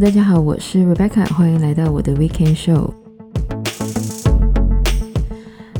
[0.00, 2.92] 大家好，我是 Rebecca，欢迎来到我的 Weekend Show。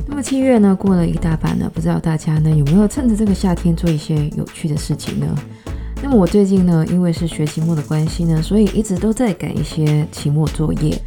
[0.07, 5.27] 那么七月呢，过了一大半了，不知道大家呢有没有趁着这个夏天做一些有趣的事情呢？
[6.01, 10.97] 那么我最近呢，因为是学期末的关系呢，所以一直都在赶一些期末作业，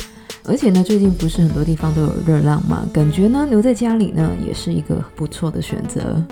[0.45, 6.22] 而且呢，最近不是很多地方都有热浪嘛，感觉呢留在家里呢也是一个不错的选择。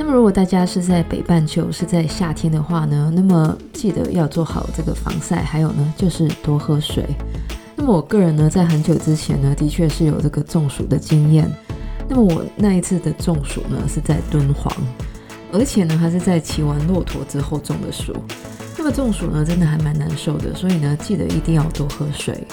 [0.00, 7.04] 那么，如果大家是在北半球，是在夏天的话呢，那么记得要做好这个防晒，还有呢，就是多喝水。
[7.74, 11.50] 那么，我个人呢，在很久之前呢，的确是有这个中暑的经验。
[12.08, 14.72] 那么，我那一次的中暑呢，是在敦煌，
[15.52, 18.14] 而且呢，还是在骑完骆驼之后中的暑。
[18.78, 22.46] 那么，中暑呢，真的还蛮难受的，所以呢，记得一定要多喝水。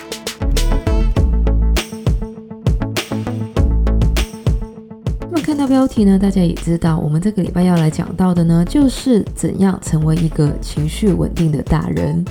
[5.66, 12.24] 标题呢，大家也知道，我们这个礼拜要来讲到的呢，就是怎样成为一个情绪稳定的大人。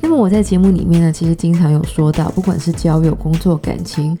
[0.00, 4.18] 那么我在节目里面呢，其实经常有说到，不管是交友、工作、感情，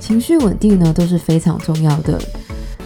[0.00, 2.18] 情绪稳定呢都是非常重要的。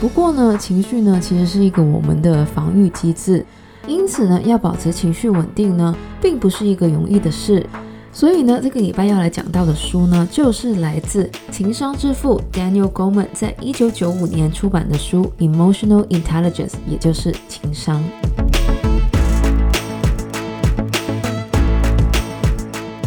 [0.01, 3.45] 不过呢，情绪呢其实是一个我们的防御机制，
[3.87, 7.65] 因此呢，要保持情绪稳定呢，并不是一个容易的事。
[8.15, 18.05] 所以呢，这个礼拜要来讲到的书呢，就是来自情商之父 Daniel Goleman 在一九九五年出版的书《Emotional Intelligence》，也就是情商。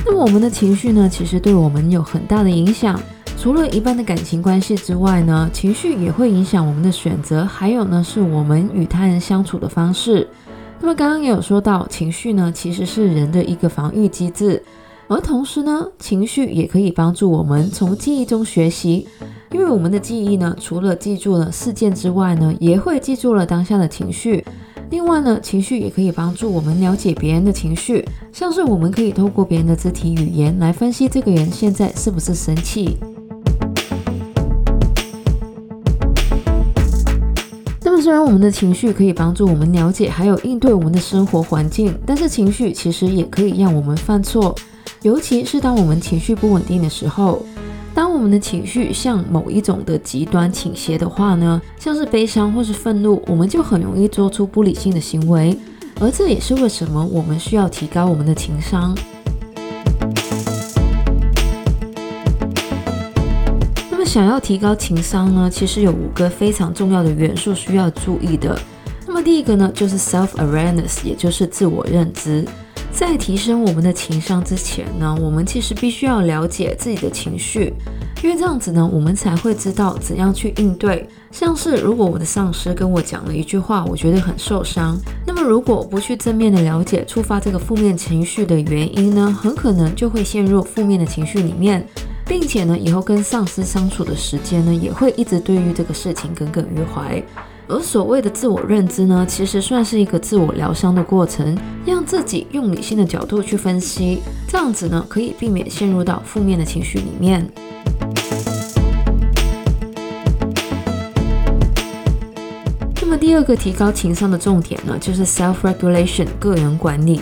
[0.04, 3.00] 那么，我们的情绪呢，其实对我们有很大的影响。
[3.38, 10.28] 除了一般的感情关系之外呢，情绪也会影响我们的选择，还有呢，是我们与他人相处的方式。
[10.82, 14.62] 那么，刚刚也有说到，情绪呢，其实是人的一个防御机制。
[15.08, 19.08] 而同时呢，情绪也可以帮助我们从记忆中学习，
[19.52, 24.44] 因为我们的记忆呢，除了记住了事件之外呢，也会记住了当下的情绪。
[24.90, 32.98] 另外呢，情绪也可以帮助我们了解别人的情绪，像是我们可以透过别人的肢体语言来分析这个人现在是不是生气。
[37.84, 44.56] 那么，虽然我们的情绪可以帮助我们了解还有应对我们的生活环境，但是情绪其实也可以让我们犯错。
[45.06, 47.46] 尤其是当我们情绪不稳定的时候，
[47.94, 55.56] 当我们的情绪向某一种的极端倾斜的话呢，像是悲伤或是愤怒，我们就很容易做出不理性的行为。
[56.00, 58.98] 而这也是为什么我们需要提高我们的情商。
[63.92, 68.60] 那么，想要提高情商呢，其实有五个非常重要的元素需要注意的。
[69.06, 72.44] 那么，第一个呢，就是 self-awareness，也就是自我认知。
[72.96, 77.74] 在提升我们的情商之前呢，我们其实必须要了解自己的情绪，
[78.24, 81.06] 因为这样子呢，我们才会知道怎样去应对。
[81.30, 84.98] 像是如果我的上司跟我讲了一句话，我觉得很受伤，
[85.28, 91.86] 那么如果不去正面的了解触发这个负面情绪的原因呢，很可能就会陷入负面的情绪里面，
[92.26, 97.22] 并且呢，以后跟上司相处的时间呢，也会一直对于这个事情耿耿于怀。
[97.68, 107.50] 而所谓的自我认知呢，其实算是一个自我疗伤的过程，让自己用理性的角度去分析，这样子呢，可以避免陷入到负面的情绪里面。
[113.02, 117.20] 那么第二个提高情商的重点呢，就是 self-regulation 个人管理。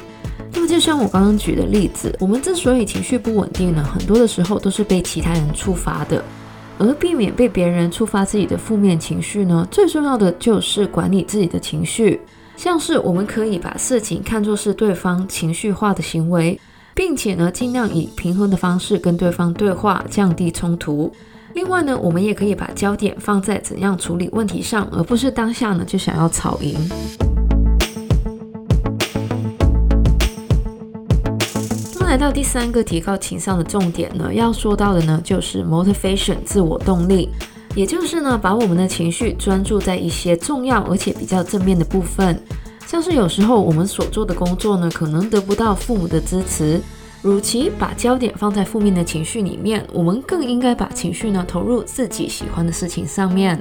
[0.51, 6.21] 那么就像我刚刚举的例子，我们之所以情绪不稳定呢，很多的时候都是被其他人触发的。
[6.79, 12.19] 而避免被别人触发自己的负面情绪呢，最重要的就是管理自己的情绪。
[12.55, 16.59] 像是我们可以把事情看作是对方情绪化的行为，
[16.93, 21.11] 并且呢，尽量以平衡的方式跟对方对话，降低冲突。
[21.53, 26.77] 另外呢，我们也可以把焦点放在怎样处理问题上，而不是当下呢就想要吵赢。
[32.23, 37.27] 到第三个提高情商的重点呢，要说到的呢就是 motivation 自我动力，
[37.75, 42.41] 也就是呢把我们的情绪专注在一些重要而且比较正面的部分，
[42.87, 46.79] 像是有时候我们所做的工作呢可能得不到父母的支持，
[47.25, 53.59] 与其把焦点放在负面的情绪里面，我们更应该把情绪呢投入自己喜欢的事情上面。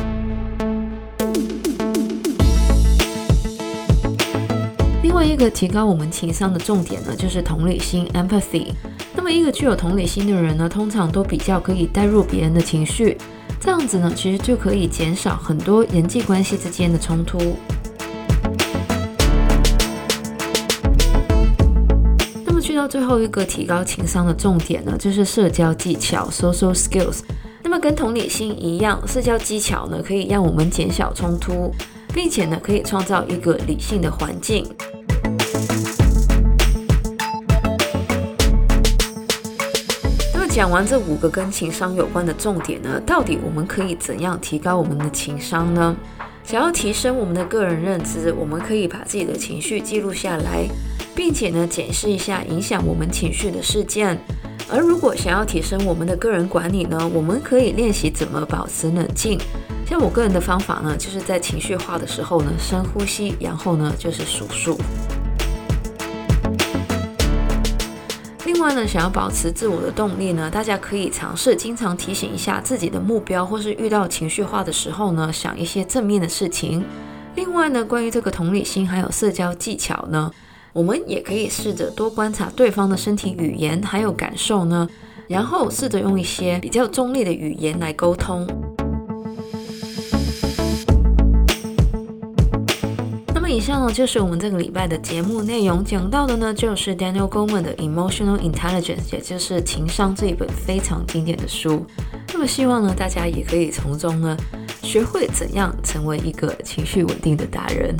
[5.33, 8.67] 一个提高我们情商的重点呢，就是同理心 （empathy）。
[9.17, 13.17] 那么，一个具有同理心的人呢，通常都比较可以带入别人的情绪，
[13.59, 17.39] 这样子呢，其实就可以减少很多人际关系之间的冲突。
[22.45, 27.21] 那么，去到最后一个提高情商的重点呢，就是社交技巧 （social skills）。
[27.63, 31.73] 那么，跟同理心一样，社交技巧呢，可以让我们减小冲突，
[32.13, 34.67] 并且呢，可以创造一个理性的环境。
[40.55, 45.97] 讲完这五个跟情商有关的重点呢，到底我们可以怎样提高我们的情商呢？
[46.45, 50.69] 想要提升我们的个人认知，我们可以把自己的情绪记录下来，
[51.15, 54.19] 并且呢，检视一下影响我们情绪的事件。
[54.69, 59.41] 而如果想要提升我们的个人管理呢，我们可以练习怎么保持冷静。
[59.87, 64.77] 像我个人的方法呢，就是在情绪化的时候呢，深呼吸，然后呢，就是数数。
[68.63, 76.85] 另外呢，想要保持自我的动力呢，大家可以尝试经常提醒一下自己的目标，或是遇到情绪化的时候呢，想一些正面的事情。
[77.35, 80.31] 另外呢，关于这个同理心还有社交技巧呢，
[80.73, 84.89] 我们也可以试着多观察对方的身体语言还有感受呢，
[85.27, 88.47] 然后试着用一些比较中立的语言来沟通。
[93.53, 101.85] 以上呢，就是我们这个礼拜的节目内容，讲到的呢就是 Daniel Goleman 的 Emotional Intelligence，也就是情商这一本非常经典的书。
[102.33, 104.35] 那么希望呢，大家也可以从中呢
[104.83, 107.95] 学会怎样成为一个情绪稳定的达人。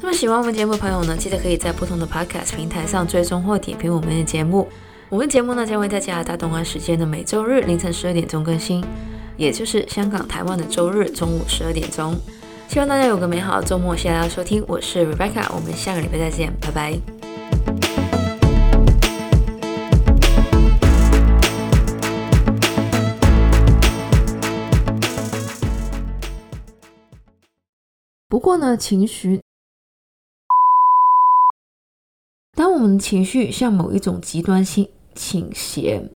[0.00, 4.66] 那么喜欢我们节目的朋友呢，记得可以在不同的 Podcast 平台上追踪或点评我们的节目。
[5.08, 8.84] 我们节目呢将会在加拿大东岸时间的每周日凌晨十二点钟更新，
[9.36, 12.18] 也就是香港、台湾的周日中午十二点钟。
[12.68, 17.00] 希望大家有个美好的周末，谢谢大家收听，我是 Rebecca，我们下个礼拜再见，拜拜。
[28.28, 29.40] 不过呢，情绪。
[32.54, 36.10] 当我们的情绪向某一种极端性倾斜，